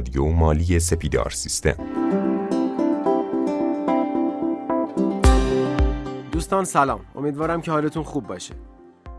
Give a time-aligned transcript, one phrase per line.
[0.00, 1.76] رادیو مالی سپیدار سیستم.
[6.32, 7.00] دوستان سلام.
[7.14, 8.54] امیدوارم که حالتون خوب باشه.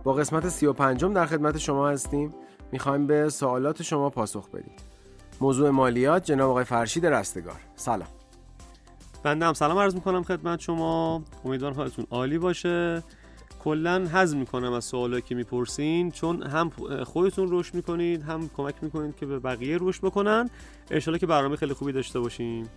[0.04, 2.34] با قسمت 35 در خدمت شما هستیم.
[2.72, 4.76] می‌خوایم به سوالات شما پاسخ بدیم.
[5.42, 7.60] موضوع مالیات جناب آقای فرشید رستگار.
[7.76, 8.08] سلام.
[9.24, 11.24] بنده هم سلام عرض می‌کنم خدمت شما.
[11.46, 13.04] امیدوارم حالتون عالی باشه.
[13.64, 16.70] کلا حذف می‌کنم از سوالی که می‌پرسین چون هم
[17.04, 20.50] خودتون رشد می‌کنید هم کمک می‌کنید که به بقیه رشد بکنن.
[20.92, 22.70] انشالله که برنامه خیلی خوبی داشته باشیم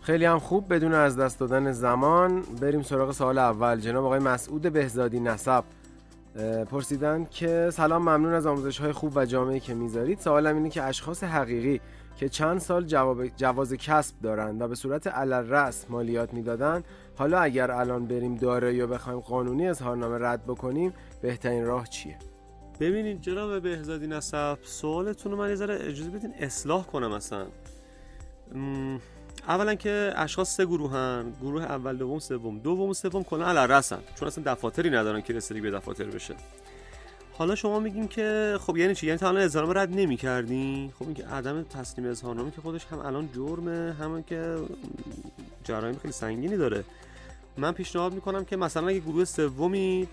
[0.00, 3.80] خیلی هم خوب بدون از دست دادن زمان بریم سراغ سوال اول.
[3.80, 5.64] جناب آقای مسعود بهزادی نسب.
[6.70, 10.18] پرسیدن که سلام ممنون از آموزش های خوب و جامعی که می‌ذارید.
[10.18, 11.80] سوالم اینه که اشخاص حقیقی
[12.16, 16.82] که چند سال جواب جواز کسب دارند و به صورت علل رأس مالیات می‌دادن
[17.18, 22.16] حالا اگر الان بریم دارایی و بخوایم قانونی اظهارنامه رد بکنیم بهترین راه چیه؟
[22.80, 27.46] ببینید جناب بهزادی نسب سوالتون رو من یه اجازه بدین اصلاح کنم اصلا.
[29.48, 32.58] اولا که اشخاص سه گروهن گروه اول دوم سوم.
[32.58, 36.34] دوم سوم کلا علل رسن چون اصلا دفاتری ندارن که رسیدگی به دفاتر بشه.
[37.32, 41.14] حالا شما میگیم که خب یعنی چی؟ یعنی تا الان اظهارنامه رد نمی‌کردین؟ خب این
[41.14, 44.56] که عدم تسلیم اظهارنامه که خودش هم الان جرمه هم که
[45.64, 46.84] جرایم خیلی سنگینی داره.
[47.58, 50.08] من پیشنهاد می‌کنم که مثلا اگه گروه سومی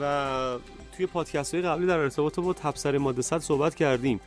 [0.00, 0.58] و
[0.96, 4.20] توی پادکست های قبلی در ارتباط با تبصره ماده 100 صحبت کردیم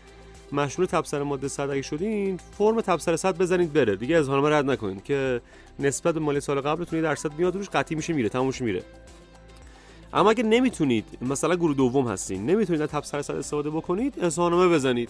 [0.52, 3.96] مشمول تبصره ماده 100 اگه شدین فرم تبصره 100 بزنید بره.
[3.96, 5.42] دیگه اظهارنامه رد نکنید که
[5.80, 8.84] نسبت به مالی سال قبلتون درصد میاد روش قطعی میشه میره تمومش میره.
[10.14, 15.10] اما اگه نمی‌تونید مثلا گروه دوم هستین نمی‌تونید از تبصره 100 استفاده بکنید اظهارنامه بزنید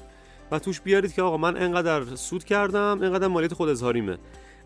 [0.51, 4.17] و توش بیارید که آقا من انقدر سود کردم انقدر مالیات خود اظهاریمه.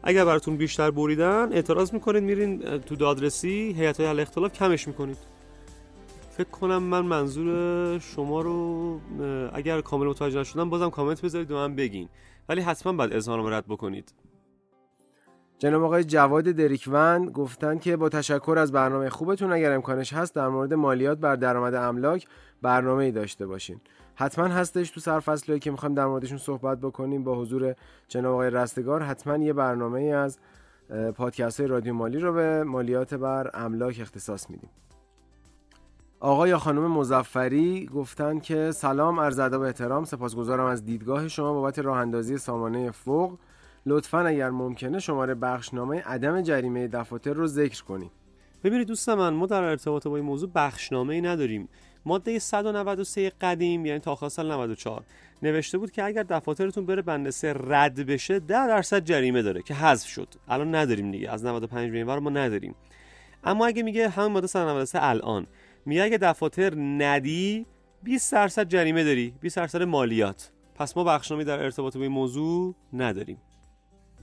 [0.03, 5.17] اگر براتون بیشتر بریدن اعتراض می‌کنید میرین تو دادرسی هیئت های اختلاف کمش می‌کنید.
[6.31, 8.99] فکر کنم من منظور شما رو
[9.53, 12.09] اگر کامل متوجه نشدم بازم کامنت بذارید و من بگین.
[12.49, 14.13] ولی حتما باید اظهارنامه رد بکنید.
[15.57, 20.47] جناب آقای جواد دریکوند گفتن که با تشکر از برنامه خوبتون اگر امکانش هست در
[20.47, 22.27] مورد مالیات بر درآمد املاک
[22.61, 23.81] برنامه ای داشته باشین.
[24.19, 27.75] حتما هستش تو سرفصلی که می‌خوایم در موردشون صحبت بکنیم با حضور
[28.07, 30.39] جناب آقای رستگار حتما یه برنامه ای از
[31.15, 34.69] پادکست های رادیو مالی رو به مالیات بر املاک اختصاص میدیم.
[36.19, 41.53] آقا یا خانم مزفری گفتن که سلام عرض ادب و احترام سپاسگزارم از دیدگاه شما
[41.53, 43.37] بابت راه اندازی سامانه فوق.
[43.85, 48.11] لطفا اگر ممکنه شماره بخشنامه عدم جریمه دفاتر رو ذکر کنید
[48.63, 51.69] ببینید دوست من ما در ارتباط با این موضوع بخشنامه ای نداریم.
[52.05, 55.03] ماده 193 قدیم یعنی تا آخر سال 94
[55.43, 59.73] نوشته بود که اگر دفاترتون بره بند سه رد بشه 10 درصد جریمه داره که
[59.73, 60.27] حذف شد.
[60.47, 62.75] الان نداریم دیگه از 95 به ما نداریم.
[63.43, 65.47] اما اگه میگه همون ماده 193 الان
[65.85, 67.65] میگه اگه دفاتر ندی
[68.03, 70.51] 20 درصد جریمه داری 20 درصد مالیات.
[70.75, 73.37] پس ما بخشنامه در ارتباط با این موضوع نداریم.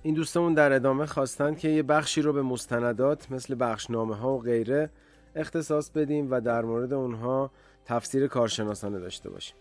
[0.02, 4.40] این دوستمون در ادامه خواستن که یه بخشی رو به مستندات مثل بخشنامه ها و
[4.40, 4.90] غیره
[5.36, 7.50] اختصاص بدیم و در مورد اونها
[7.84, 9.56] تفسیر کارشناسانه داشته باشیم.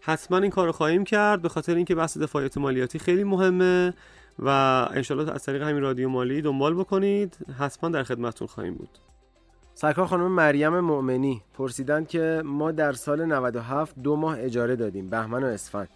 [0.00, 1.42] حتما این کار رو خواهیم کرد.
[1.42, 3.94] به خاطر اینکه بحث دفاعیت مالیاتی خیلی مهمه
[4.38, 4.48] و
[4.90, 7.36] انشالله از طریق همین رادیو مالی دنبال بکنید.
[7.58, 8.98] حتما در خدمتتون خواهیم بود.
[9.74, 15.44] سرکار خانم مریم مؤمنی پرسیدن که ما در سال 97 دو ماه اجاره دادیم بهمن
[15.44, 15.88] و اسفند.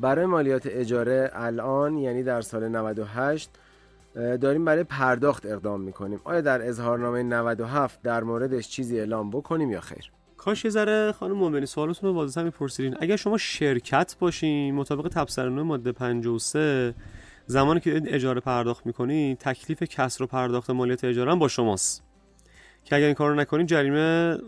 [0.00, 3.50] برای مالیات اجاره الان یعنی در سال 98
[4.14, 6.20] داریم برای پرداخت اقدام می‌کنیم.
[6.24, 11.34] آیا در اظهارنامه 97 در موردش چیزی اعلام بکنیم یا خیر؟ کاش یه ذره خانم
[11.34, 16.94] مومنی سوالتون رو واضح میپرسیدین اگر شما شرکت باشین مطابق تبصره ماده 53
[17.46, 22.02] زمانی که اجاره پرداخت می‌کنین تکلیف کسر و پرداخت مالیات اجاره هم با شماست.
[22.84, 24.38] که اگر این کارو نکنین جریمه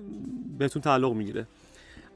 [0.59, 1.47] بهتون تعلق می‌گیره.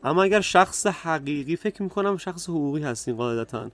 [0.04, 3.70] اما اگر شخص حقیقی فکر می‌کنم شخص حقوقی هستین قاعدتا.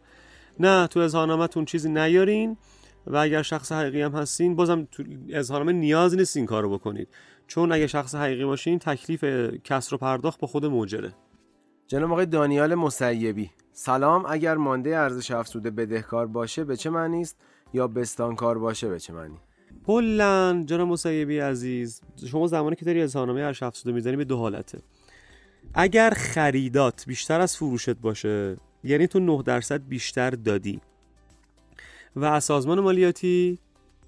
[0.60, 2.56] نه تو اظهارنامهتون چیزی نیارین.
[3.06, 7.08] و اگر شخص حقیقی هم هستین بازم تو اظهارنامه نیاز نیست این کارو بکنید.
[7.46, 9.24] چون اگه شخص حقیقی باشین تکلیف
[9.64, 11.14] کسر و پرداخت با خود موجره
[11.86, 14.24] جناب آقای دانیال مسیبی سلام.
[14.28, 17.36] اگر مانده ارزش افزوده بدهکار باشه به چه معنی است؟
[17.72, 19.38] یا بستانکار باشه به چه معنی؟
[19.86, 24.78] کلا جناب مسیبی عزیز شما زمانی که داری اظهارنامه ارزش افزوده می‌زنی به دو حالته.
[25.74, 30.80] اگر خریدات بیشتر از فروشت باشه یعنی تو 9 درصد بیشتر دادی.
[32.16, 33.58] و از سازمان مالیاتی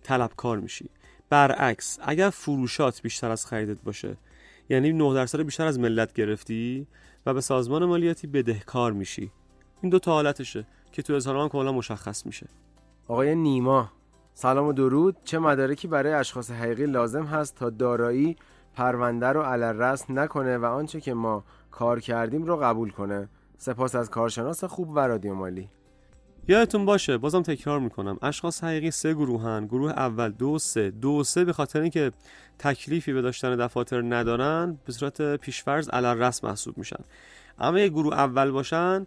[0.03, 0.91] طلبکار میشی.
[1.31, 4.17] برعکس اگر فروشات بیشتر از خریدت باشه
[4.69, 6.87] یعنی 9 درصد بیشتر از ملت گرفتی
[7.27, 9.31] و به سازمان مالیاتی بدهکار میشی.
[9.83, 12.47] این دو تا حالتشه که تو اظهارنامه کاملا مشخص میشه.
[13.09, 13.91] آقای نیما
[14.35, 15.17] سلام و درود.
[15.25, 18.37] چه مدارکی برای اشخاص حقیقی لازم هست تا دارایی
[18.75, 24.11] پرونده رو علل نکنه و آنچه که ما کار کردیم رو قبول کنه؟ سپاس از
[24.11, 25.69] کارشناس خوب و رادیو مالی.
[26.49, 28.19] یادتون باشه بازم تکرار می‌کنم.
[28.23, 29.67] اشخاص حقیقی سه گروهن.
[29.67, 30.91] گروه اول دو سه.
[30.91, 32.13] دو سه به خاطر اینکه
[32.59, 37.05] تکلیفی به داشتن دفاتر ندارن به صورت پیشفرض علل رسم محسوب میشن.
[37.59, 39.07] اما یک گروه اول باشن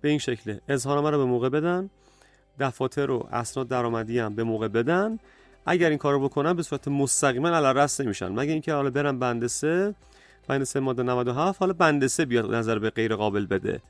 [0.00, 0.60] به این شکله.
[0.68, 1.90] اظهارنامه رو به موقع بدن
[2.58, 5.18] دفاتر و اسناد درآمدی هم به موقع بدن.
[5.66, 8.28] اگر این کارو بکنن به صورت مستقیما علل رسم نمیشن.
[8.28, 9.94] مگه اینکه حالا برن بند سه
[10.48, 13.80] بند سه ماده 97 حالا بند سه بیاد نظر به غیر قابل بده.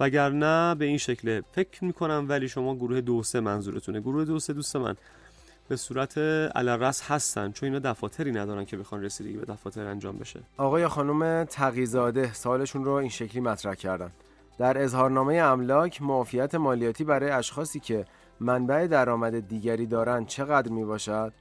[0.00, 4.00] وگرنه به این شکله فکر می‌کنم ولی شما گروه دو سه منظورتونه.
[4.00, 4.96] گروه دو سه دوست من
[5.68, 6.18] به صورت
[6.54, 10.40] علرس هستن چون اینا دفاتری ندارن که بخوان رسیدگی به دفاتر انجام بشه.
[10.56, 14.10] آقای یا خانم تقیزاده سالشون رو این شکلی مطرح کردن.
[14.58, 18.04] در اظهارنامه املاک معافیت مالیاتی برای اشخاصی که
[18.40, 21.32] منبع درآمد دیگری دارند چقدر می باشد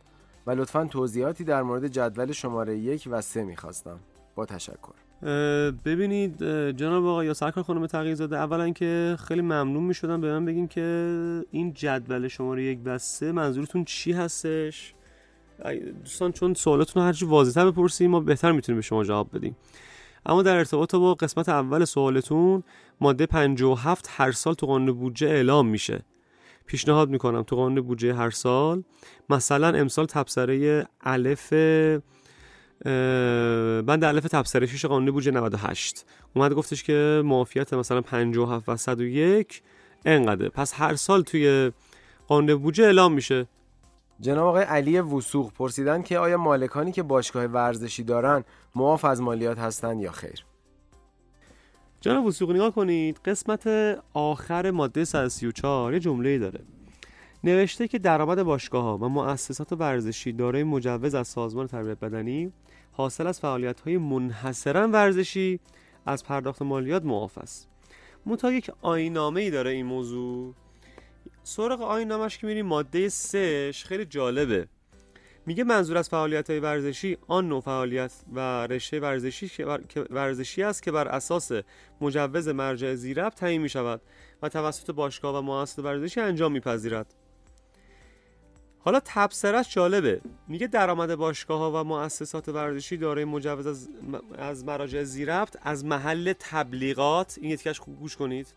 [0.47, 4.00] و لطفا توضیحاتی در مورد جدول شماره یک و سه می‌خواستم.
[4.35, 5.02] با تشکر.
[5.86, 10.46] ببینید جناب آقا یا سرکار خانم تغییرزاده اولا که خیلی ممنون می شدم به من
[10.46, 14.94] بگین که این جدول شماره یک و سه منظورتون چی هستش؟
[16.04, 19.56] دوستان چون سوالاتون رو هرچی واضحتر بپرسیم ما بهتر می‌تونیم به شما جواب بدیم.
[20.25, 22.64] اما در ارتباط با قسمت اول سوالتون
[23.02, 26.02] ماده 57 هر سال تو قانون بودجه اعلام میشه.
[26.66, 28.84] پیشنهاد می‌کنم تو قانون بودجه هر سال
[29.30, 31.54] مثلا امسال تبصره الف
[32.83, 39.62] بند الف تبصره 6 قانون بودجه 98 اومد گفتش که معافیت مثلا 57 و 101
[40.06, 41.71] انقدر پس هر سال توی
[42.27, 43.47] قانون بودجه اعلام میشه.
[44.19, 48.44] جناب آقای علی وسوق پرسیدن که آیا مالکانی که باشگاه ورزشی دارن
[48.75, 50.45] معاف از مالیات هستند یا خیر؟
[52.01, 53.68] جناب وسوق نگاه کنید قسمت
[54.13, 56.59] آخر ماده 134 یه جمله داره.
[57.44, 62.51] نوشته که درآمد باشگاه ها و مؤسسات ورزشی دارای مجوز از سازمان تربیت بدنی
[62.92, 65.60] حاصل از فعالیت های منحصرا ورزشی
[66.06, 67.69] از پرداخت مالیات معاف است.
[68.25, 70.54] منتها یک آینامه ای داره این موضوع.
[71.44, 74.68] سرق آینامش که میریم ماده سهش خیلی جالبه.
[75.46, 80.84] میگه منظور از فعالیت های ورزشی آن نوع فعالیت و رشته ورزشی که ورزشی است
[80.84, 81.51] که بر اساس
[82.01, 84.01] مجوز مرجع زیرب تعیین می شود
[84.42, 87.13] و توسط باشگاه و مؤسسات ورزشی انجام میپذیرد.
[88.85, 90.21] حالا تبصرش جالبه.
[90.47, 93.89] میگه درآمد باشگاه ها و مؤسسات ورزشی دارای مجوز از,
[94.38, 98.47] از مراجع زیربط از محل تبلیغات این یکیش خوب گوش کنید.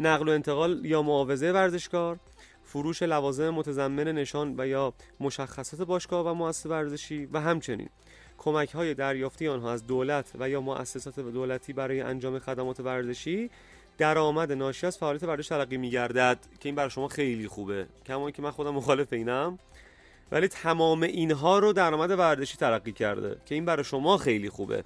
[0.00, 2.18] نقل و انتقال یا معاوضه ورزشکار
[2.64, 7.88] فروش لوازم متضمن نشان و یا مشخصات باشگاه و مؤسسه ورزشی و همچنین
[8.38, 13.50] کمک های دریافتی آنها از دولت و یا مؤسسات دولتی برای انجام خدمات ورزشی
[14.00, 16.38] درآمد ناشی از فعالیت ورزش تلقی میگردد.
[16.60, 17.86] که این برای شما خیلی خوبه.
[18.06, 19.58] کما که من خودم مخالف اینم.
[20.32, 23.36] ولی تمام اینها رو درآمد ورزشی ترقی کرده.
[23.46, 24.84] که این برای شما خیلی خوبه.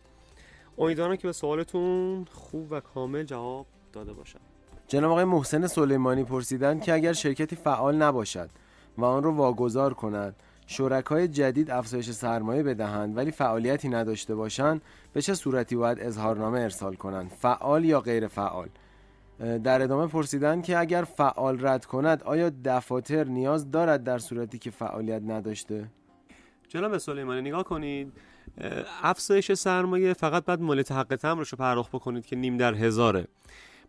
[0.79, 4.41] امیدوارم که به سوالتون خوب و کامل جواب داده باشم.
[4.89, 8.51] جناب آقای محسن سلیمانی پرسیدند که اگر شرکتی فعال نباشد
[8.99, 10.37] و آن رو واگذار کنند
[10.67, 14.83] شرکای جدید افزایش سرمایه بدهند ولی فعالیتی نداشته باشند
[15.13, 18.69] به چه صورتی باید اظهارنامه ارسال کنند؟ فعال یا غیر فعال؟
[19.39, 24.71] در ادامه پرسیدن که اگر فعال رد کند آیا دفاتر نیاز دارد در صورتی که
[24.71, 25.89] فعالیت نداشته؟
[26.69, 28.13] جناب سلیمانی نگاه کنید.
[29.03, 33.27] افزایش سرمایه فقط بعد مالیات حق تمرش رو پرداخت بکنید که نیم در هزاره.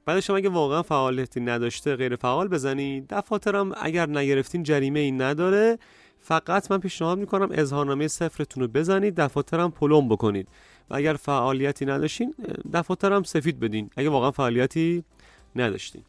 [0.05, 3.07] بعد شما اگه واقعا فعالیتی نداشته غیر فعال بزنید.
[3.09, 5.77] دفاترم اگر نگرفتین جریمه ای نداره
[6.19, 10.47] فقط من پیشنهاد می‌کنم اظهارنامه صفرتون رو بزنید دفاترم پلم بکنید.
[10.89, 12.35] و اگر فعالیتی نداشتین
[12.73, 13.89] دفاترم سفید بدین.
[13.97, 15.03] اگه واقعا فعالیتی
[15.55, 16.03] نداشتین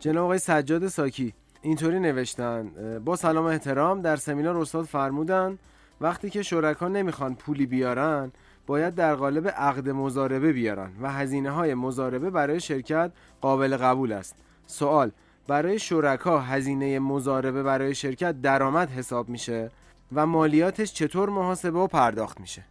[0.00, 2.70] جناب آقای سجاد ساکی اینطوری نوشتن
[3.04, 5.58] با سلام احترام در سمینار استاد فرمودن
[6.00, 8.32] وقتی که شرکا نمی‌خوان پولی بیارن
[8.66, 14.36] باید در قالب عقد مزاربه بیارن و هزینه های مزاربه برای شرکت قابل قبول است.
[14.66, 15.10] سوال
[15.48, 19.70] برای شرکا هزینه مزاربه برای شرکت درآمد حساب میشه
[20.12, 22.64] و مالیاتش چطور محاسبه و پرداخت میشه؟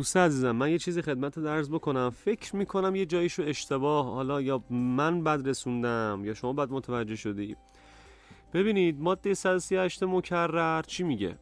[0.00, 2.10] دوست عزیزم من یه چیزی خدمت درز بکنم.
[2.10, 7.56] فکر می‌کنم یه جاییشو اشتباه حالا یا من بد رسوندم یا شما بد متوجه شدی.
[8.54, 11.36] ببینید ماده 138 مکرر چی میگه؟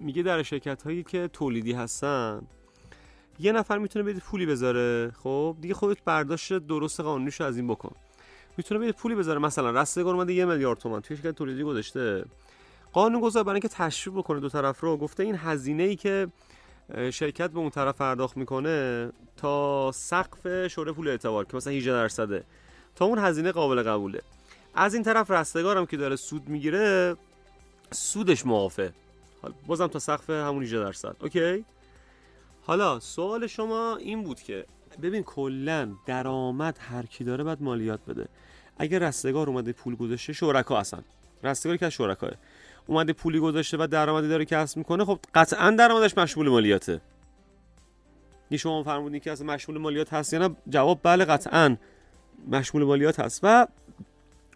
[0.00, 2.42] میگه در شرکت هایی که تولیدی هستن
[3.38, 7.94] یه نفر می‌تونه بده پولی بذاره خب؟ دیگه خودت برداشت درست قانونیشو از این بکن.
[8.56, 12.24] می‌تونه بده پولی بذاره مثلا رستگار اومده یه میلیارد تومن توی شرکت تولیدی گذاشته.
[12.92, 16.26] قانون گذار برای اینکه تشویق بکنه دو طرف رو گفته این هزینه ای که
[17.10, 22.44] شرکت به اون طرف پرداخت می‌کنه تا سقف شوره پول اعتبار که مثلا 18 درصده.
[22.96, 24.20] تا اون هزینه قابل قبوله.
[24.74, 27.16] از این طرف رستگارم که داره سود می‌گیره
[27.90, 28.92] سودش معافه.
[29.66, 31.16] بازم تا سقف همون 18 درصد.
[31.20, 31.64] اوکی؟
[32.62, 34.66] حالا سوال شما این بود که
[35.02, 38.28] ببین کلا درآمد هر کی داره باید مالیات بده.
[38.78, 41.04] اگر رستگار اومده پول گذاشته شرکا هستن.
[41.44, 42.30] رستگاری که از شرکاه.
[42.90, 47.00] اومده پولی گذاشته و درآمدی داره کسب می‌کنه خب قطعا درآمدش مشمول مالیاته.
[48.50, 51.76] یه شما فرمودین که اصلا مشمول مالیات هست یا نه؟ جواب بله قطعا
[52.48, 53.40] مشمول مالیات هست.
[53.42, 53.66] و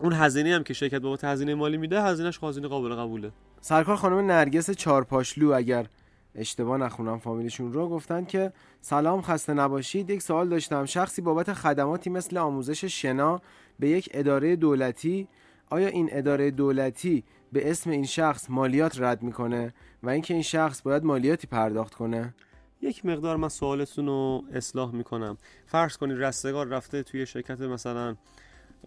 [0.01, 3.31] اون هزینه هم که شرکت بابت هزینه مالی میده هزینهش هزینه قابل قبوله.
[3.61, 5.87] سرکار خانم نرگس چارپاشلو اگر
[6.35, 10.11] اشتباه نخونم فامیلشون رو گفتن که سلام خسته نباشید.
[10.11, 10.85] یک سوال داشتم.
[10.85, 13.41] شخصی بابت خدماتی مثل آموزش شنا
[13.79, 15.29] به یک اداره دولتی
[15.75, 20.83] آیا این اداره دولتی به اسم این شخص مالیات رد می‌کنه و اینکه این شخص
[20.83, 22.35] باید مالیاتی پرداخت کنه؟
[22.83, 25.37] یک مقدار من سوالتون رو اصلاح می‌کنم.
[25.67, 28.17] فرض کنید رستگار رفته توی شرکت مثلا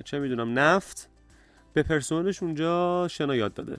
[0.05, 1.09] چه می‌دونم نفت.
[1.73, 3.77] به پرسنلش اونجا شنا یاد داده.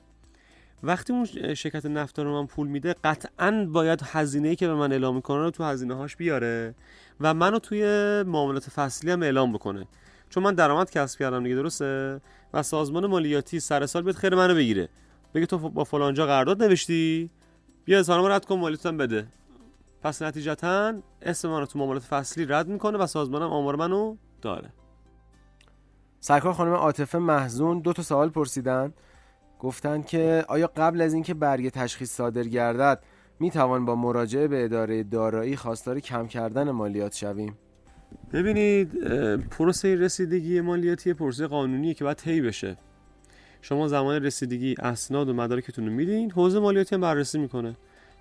[0.83, 1.25] وقتی اون
[1.55, 5.50] شرکت نفت رو من پول میده قطعا باید هزینه‌ای که به من اعلام می‌کنه رو
[5.50, 6.75] تو هزینه هاش بیاره
[7.21, 7.83] و منو توی
[8.23, 9.87] معاملات فصلی هم اعلام بکنه.
[10.29, 12.21] چون من درآمد کسب کردم دیگه درسته؟
[12.55, 14.89] و سازمان مالیاتی سر سال بیاد خیر منو بگیره.
[15.35, 17.31] بگه تو با فلانجا قرارداد نوشتی؟
[17.85, 19.27] بیا اظهارنامه رد کن مالیاتم بده.
[20.03, 24.73] پس نتیجتا اسم من رو تو معاملات فصلی رد می‌کنه و سازمانم آمار منو داره.
[26.21, 28.95] سرکار خانم عاطفه محزون دو تا سوال پرسیدن.
[29.59, 33.03] گفتن که آیا قبل از اینکه برگ تشخیص صادر گردد
[33.41, 37.59] می توان با مراجعه به اداره دارایی خواستار کم کردن مالیات شویم؟
[38.33, 39.05] ببینید
[39.38, 42.77] پروسه رسیدگی مالیاتی پروسه قانونیه که باید طی بشه.
[43.62, 47.77] شما زمان رسیدگی اسناد و مدارکتون رو میدین حوزه مالیاتی هم بررسی می‌کنه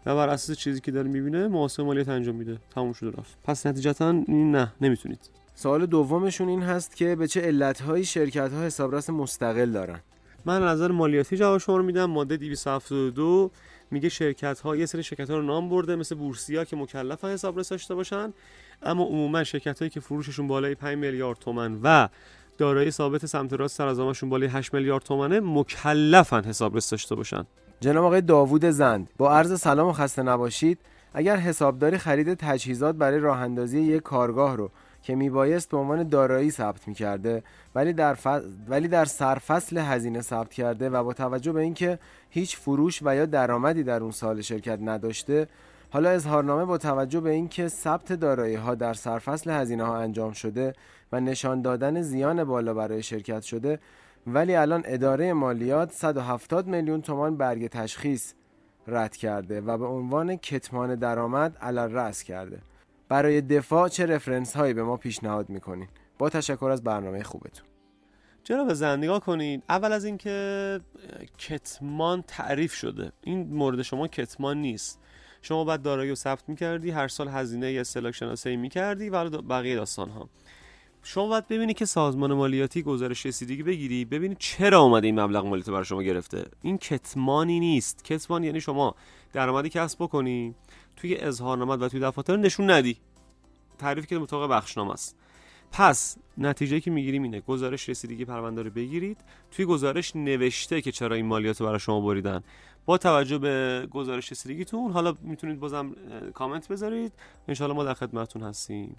[0.05, 2.57] و بر اساس چیزی که داره می‌بینه محاسبه مالیات انجام میده.
[2.75, 3.37] تموم شده رفت.
[3.43, 5.19] پس نتیجتا نه نمی‌تونید.
[5.55, 9.99] سوال دومشون این هست که به چه علتهایی شرکت ها حسابرس مستقل دارن؟
[10.45, 12.05] من نظر مالیاتی جواب شما رو میدم.
[12.05, 13.51] ماده 272
[13.91, 17.69] میگه شرکت ها یه سری شرکت ها رو نام برده مثل بورسیا که مکلف حسابرس
[17.69, 18.33] داشته باشن.
[18.83, 22.07] اما عموما شرکت هایی که فروششون بالای 5 میلیارد تومن و
[22.57, 27.45] دارایی ثابت سمت راست سر بالای 8 میلیارد تومنه مکلفن حسابرس داشته باشن.
[27.79, 30.79] جناب آقای داوود زند با عرض سلام و خسته نباشید
[31.13, 34.71] اگر حسابداری خرید تجهیزات برای راه اندازی یک کارگاه رو
[35.03, 37.43] که میبایست به عنوان دارایی ثبت می‌کرده
[37.75, 38.27] ولی در, ف...
[38.67, 43.25] ولی در سرفصل هزینه ثبت کرده و با توجه به اینکه هیچ فروش و یا
[43.25, 45.47] درآمدی در اون سال شرکت نداشته
[45.89, 50.73] حالا اظهارنامه با توجه به اینکه ثبت دارایی ها در سرفصل هزینه ها انجام شده
[51.11, 53.79] و نشان دادن زیان بالا برای شرکت شده
[54.27, 58.33] ولی الان اداره مالیات 170 میلیون تومان برگ تشخیص
[58.87, 62.61] رد کرده و به عنوان کتمان درآمد علل رأس کرده.
[63.09, 67.65] برای دفاع چه رفرنس هایی به ما پیشنهاد می‌کنین؟ با تشکر از برنامه خوبتون.
[68.43, 69.63] چرا به نگاه کنید.
[69.69, 70.79] اول از اینکه
[71.37, 73.11] کتمان تعریف شده.
[73.21, 74.99] این مورد شما کتمان نیست.
[75.41, 79.75] شما بعد دارایی رو ثبت می‌کردی هر سال هزینه یه سلاک شناسایی می‌کردی و بقیه
[79.75, 80.29] داستان ها
[81.03, 85.69] شما باید ببینی که سازمان مالیاتی گزارش رسیدگی بگیری ببینی چرا اومده این مبلغ مالیات
[85.69, 86.45] برای شما گرفته.
[86.61, 88.03] این کتمانی نیست.
[88.03, 88.95] کتمان یعنی شما
[89.33, 90.55] درآمدی کسب بکنی
[90.95, 92.97] توی اظهارنامه و توی دفاتر نشون ندی.
[93.77, 95.15] تعریفی که مطابق بخشنامه است.
[95.71, 99.17] پس نتیجه که می‌گیریم اینه گزارش رسیدگی پرونده رو بگیرید.
[99.51, 102.43] توی گزارش نوشته که چرا این مالیات برای شما بریدن.
[102.87, 105.95] با توجه به گزارش رسیدگیتون حالا می‌تونید بازم
[106.33, 107.13] کامنت بذارید.
[107.47, 108.95] انشالله ما در خدمتتون هستیم.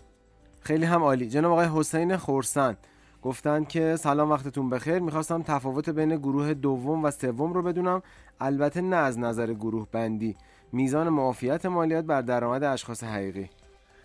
[0.61, 1.28] خیلی هم عالی.
[1.28, 2.76] جناب آقای حسین خورسن
[3.23, 4.99] گفتن که سلام وقتتون بخیر.
[4.99, 8.02] می‌خواستم تفاوت بین گروه دوم و سوم رو بدونم.
[8.40, 10.37] البته نه از نظر گروه بندی.
[10.73, 13.50] میزان معافیت مالیات بر درآمد اشخاص حقیقی.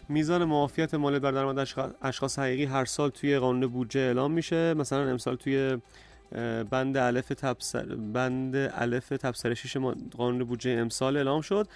[0.10, 1.68] میزان معافیت مالیات بر درآمد
[2.02, 4.74] اشخاص حقیقی هر سال توی قانون بودجه اعلام میشه.
[4.74, 5.78] مثلا امسال توی
[6.70, 9.78] بند الف تبصر بند الف تبصره 6
[10.18, 11.68] قانون بودجه امسال اعلام شد.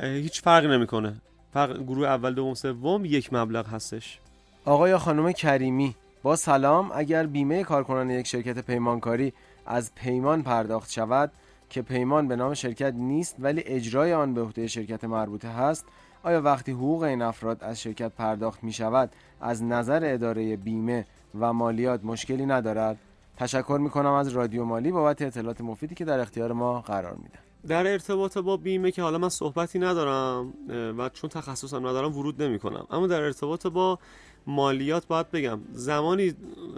[0.00, 1.14] هیچ فرقی نمی‌کنه.
[1.52, 4.18] فرق گروه اول دوم سوم یک مبلغ هستش.
[4.64, 9.32] آقای یا خانم کریمی با سلام اگر بیمه کارکنان یک شرکت پیمانکاری
[9.66, 11.32] از پیمان پرداخت شود
[11.70, 15.84] که پیمان به نام شرکت نیست ولی اجرای آن به عهده شرکت مربوطه هست
[16.22, 21.06] آیا وقتی حقوق این افراد از شرکت پرداخت می شود از نظر اداره بیمه
[21.40, 22.98] و مالیات مشکلی ندارد؟
[23.40, 27.38] تشکر می کنم از رادیو مالی بابت اطلاعات مفیدی که در اختیار ما قرار میده
[27.66, 30.52] در ارتباط با بیمه که حالا من صحبتی ندارم
[30.98, 33.98] و چون تخصصم ندارم ورود نمی کنم اما در ارتباط با
[34.46, 36.34] مالیات باید بگم زمانی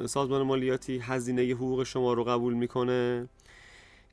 [0.07, 3.29] سازمان مالیاتی هزینه حقوق شما رو قبول می‌کنه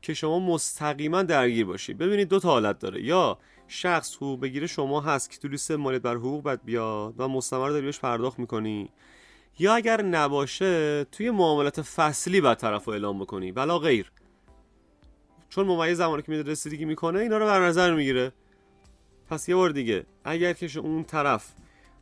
[0.01, 3.03] که شما مستقیما درگیر باشید ببینید دو تا حالت داره.
[3.03, 3.37] یا
[3.67, 7.69] شخص حقوق بگیره شما هست که تو لیست مالیات بر حقوق باید بیاد و مستمر
[7.69, 8.89] داری بهش پرداخت می‌کنی.
[9.59, 13.51] یا اگر نباشه توی معاملات فصلی باید طرف رو اعلام بکنی.
[13.51, 14.11] ولا غیر.
[15.49, 18.31] چون ممیز زمانی که میاد رسیدگی می‌کنه اینا رو بر نظر می‌گیره.
[19.29, 21.51] پس یه بار دیگه اگر که اون طرف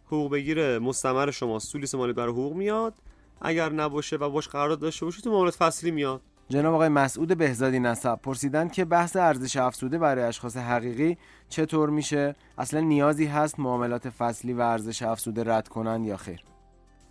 [0.05, 2.93] حقوق بگیره مستمر شما تو لیست مالیات بر حقوق میاد.
[3.41, 6.21] اگر نباشه و باش قرارداد داشته باشی تو معاملات فصلی میاد.
[6.49, 11.17] جناب آقای مسعود بهزادی نسب پرسیدن که بحث ارزش افزوده برای اشخاص حقیقی
[11.49, 16.43] چطور میشه؟ اصلا نیازی هست معاملات فصلی و ارزش افزوده رد کنن یا خیر؟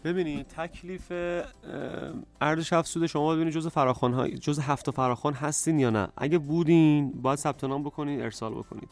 [0.06, 1.12] ببینید تکلیف
[2.40, 6.08] ارزش افزوده شما ببینید جز فراخوان های جز هفت فراخوان هستین یا نه.
[6.16, 8.88] اگه بودین باید ثبت نام بکنید ارسال بکنید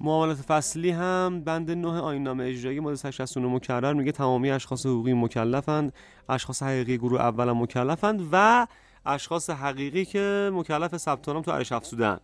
[0.00, 5.12] معاملات فصلی هم بند 9 آیین نامه اجرایی ماده 169 مکرر میگه تمامی اشخاص حقوقی
[5.12, 5.92] مکلفند.
[6.28, 8.66] اشخاص حقیقی گروه اول مکلفند و
[9.06, 12.18] اشخاص حقیقی که مکلف ثبت نام تو ارزش افزودن.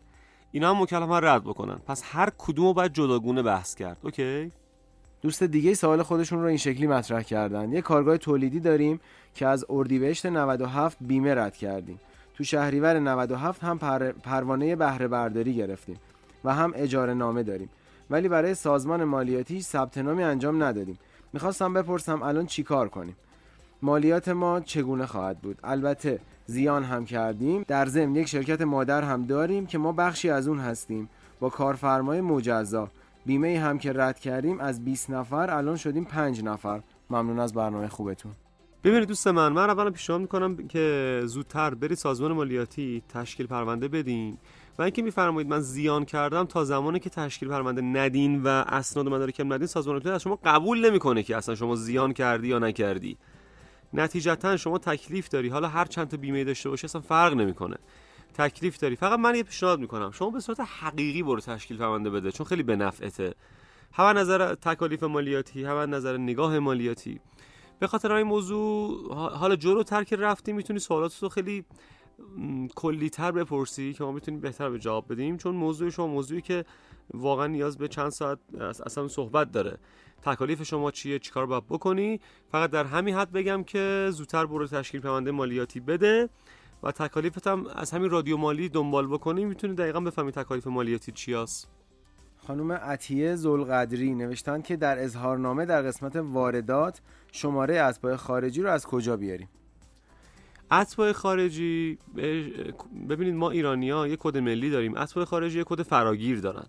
[0.52, 1.76] اینا هم مکلف رد بکنن.
[1.86, 3.98] پس هر کدوم رو باید جداگونه بحث کرد.
[4.02, 4.52] اوکی؟
[5.24, 7.72] دوست دیگه سوال خودشون رو این شکلی مطرح کردن.
[7.72, 9.00] یه کارگاه تولیدی داریم
[9.34, 12.00] که از اردیبهشت 97 بیمه رد کردیم.
[12.34, 14.12] تو شهریور 97 هم پر...
[14.12, 15.96] پروانه بهره برداری گرفتیم
[16.44, 17.68] و هم اجاره نامه داریم.
[18.10, 20.98] ولی برای سازمان مالیاتی ثبت نامی انجام ندادیم.
[21.32, 23.16] می‌خواستم بپرسم الان چیکار کنیم؟
[23.82, 27.64] مالیات ما چگونه خواهد بود؟ البته زیان هم کردیم.
[27.68, 31.08] در ضمن یک شرکت مادر هم داریم که ما بخشی از اون هستیم.
[31.40, 32.90] با کارفرمای مجزا.
[33.26, 36.82] بیمه هم که رد کردیم از 20 نفر الان شدیم 5 نفر.
[37.10, 38.32] ممنون از برنامه خوبتون.
[38.84, 44.38] ببینید دوست من من اولا پیشنهاد می‌کنم که زودتر برید سازمان مالیاتی تشکیل پرونده بدین
[44.78, 49.52] و اینکه میفرمایید من زیان کردم تا زمانی که تشکیل پرونده ندین و اسناد مدارکم
[49.52, 53.16] ندین سازمان مالیاتی از شما قبول نمی‌کنه که اصلا شما زیان کردی یا نکردی.
[53.92, 55.48] نتیجتا شما تکلیف داری.
[55.48, 57.76] حالا هر چند تا بیمه داشته باشی اصلا فرق نمی‌کنه.
[58.34, 58.96] تکلیف داری.
[58.96, 60.10] فقط من یه پیشنهاد می‌کنم.
[60.10, 63.34] شما به صورت حقیقی برو تشکیل پرونده بده چون خیلی به نفعته.
[63.92, 67.20] هم نظر تکالیف مالیاتی هم نظر نگاه مالیاتی.
[67.78, 71.64] به خاطر این موضوع حالا جلوتر که رفتی می‌تونی سوالات رو خیلی
[72.74, 75.36] کلی تر بپرسی که ما می‌تونیم بهتر به جواب بدیم.
[75.36, 76.64] چون موضوع شما موضوعی که
[77.14, 78.38] واقعا نیاز به چند ساعت
[78.86, 79.78] اصلا صحبت داره.
[80.22, 82.20] تکالیف شما چیه؟ چیکار باید بکنی؟
[82.52, 86.28] فقط در همین حد بگم که زودتر برو تشکیل پرونده مالیاتی بده.
[86.84, 91.35] و تکالیفت هم از همین رادیو مالی دنبال بکنی می‌تونی دقیقا بفهمی تکالیف مالیاتی چی
[91.35, 91.70] هست.
[92.46, 97.00] خانم عطیه زلقدری نوشتن که در اظهارنامه در قسمت واردات
[97.32, 99.48] شماره اتباع خارجی رو از کجا بیاریم؟
[100.70, 101.98] اتباع خارجی
[103.09, 104.96] ببینید ما ایرانی ها یه کد ملی داریم.
[104.96, 106.66] اتباع خارجی یه کد فراگیر دارن.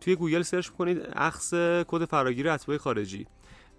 [0.00, 1.54] توی گوگل سرچ کنید اخذ
[1.86, 3.26] کد فراگیر اتباع خارجی.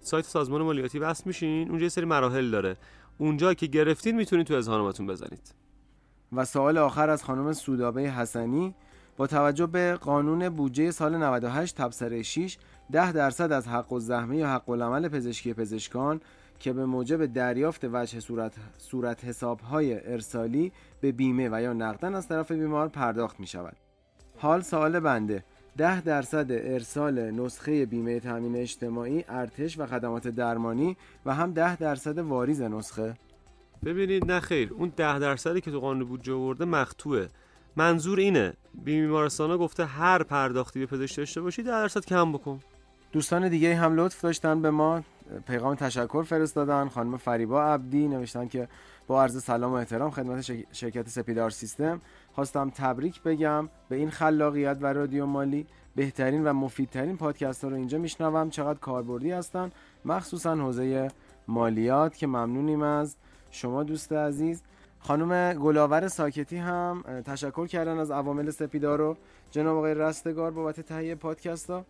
[0.00, 2.76] سایت سازمان مالیاتی وصل میشین اونجا یه سری مراحل داره.
[3.18, 5.54] اونجا که گرفتید می‌تونید تو اظهارنامه‌تون بزنید.
[6.36, 8.74] و سوال آخر از خانم سودابه حسنی
[9.16, 12.58] با توجه به قانون بودجه سال 98 تبصره 6
[12.92, 16.20] ده درصد از حق الزحمه یا حق العمل پزشکی پزشکان
[16.60, 22.14] که به موجب دریافت وجه صورت, صورت حساب های ارسالی به بیمه و یا نقدن
[22.14, 23.76] از طرف بیمار پرداخت می شود.
[24.38, 25.44] حال سوال بنده
[25.76, 30.96] ده درصد ارسال نسخه بیمه تامین اجتماعی ارتش و خدمات درمانی
[31.26, 33.14] و هم ده درصد واریز نسخه
[33.84, 37.26] ببینید نه خیر اون ده درصدی که تو قانون بودجه آورده مختوه
[37.76, 38.52] منظور اینه
[38.84, 42.60] بیمارستان گفته هر پرداختی به پزشک داشته باشی ده درصد کم بکن.
[43.12, 45.02] دوستان دیگه هم لطف داشتن به ما
[45.46, 48.68] پیغام تشکر فرستادن خانم فریبا عبدی نوشتن که
[49.06, 52.00] با عرض سلام و احترام خدمت شرکت سپیدار سیستم.
[52.32, 55.66] خواستم تبریک بگم به این خلاقیت و رادیو مالی.
[55.96, 58.50] بهترین و مفیدترین پادکست ها رو اینجا میشنوم.
[58.50, 59.72] چقدر کاربردی هستن.
[60.04, 61.10] مخصوصا حوزه
[61.48, 63.16] مالیات که ممنونیم از.
[63.56, 64.62] شما دوست عزیز.
[64.98, 69.16] خانم گلاور ساکتی هم تشکر کردن از عوامل سپیدار رو.
[69.50, 71.84] جناب آقای رستگار بابت تهیه پادکست ها.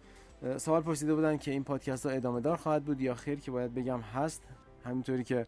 [0.57, 3.75] سوال پرسیده بودن که این پادکست ها ادامه دار خواهد بود یا خیر که باید
[3.75, 4.43] بگم هست.
[4.85, 5.47] همینطوری که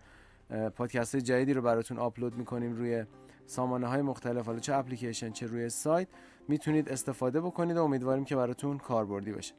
[0.76, 3.04] پادکست جدیدی رو براتون آپلود می‌کنیم روی
[3.46, 4.46] سامانه های مختلف.
[4.46, 6.08] حالا چه اپلیکیشن چه روی سایت
[6.48, 9.54] می‌تونید استفاده بکنید و امیدواریم که براتون کاربردی باشه.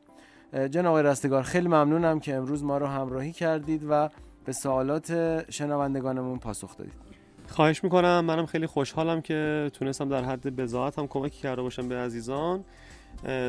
[0.69, 4.09] جناب آقای رستگار خیلی ممنونم که امروز ما رو همراهی کردید و
[4.45, 5.11] به سوالات
[5.51, 6.93] شنوندگانمون پاسخ دادید.
[7.47, 8.19] خواهش می‌کنم.
[8.25, 12.63] منم خیلی خوشحالم که تونستم در حد بزاعت هم کمکی کرده باشم به عزیزان.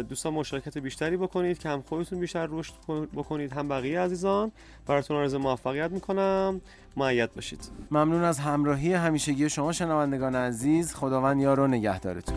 [0.08, 2.72] دوستان مشارکت بیشتری بکنید که هم خودتون بیشتر رشد
[3.14, 4.52] بکنید هم بقیه عزیزان.
[4.86, 6.60] براتون آرزو موفقیت می‌کنم.
[6.96, 7.70] معید باشید.
[7.90, 10.94] ممنون از همراهی همیشگی شما شنوندگان عزیز.
[10.94, 12.36] خداوند یار و نگهدارتون.